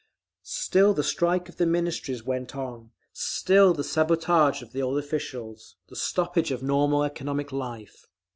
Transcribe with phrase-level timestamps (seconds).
[0.41, 5.75] Still the strike of the Ministries went on, still the sabotage of the old officials,
[5.89, 8.07] the stoppage of normal economic life.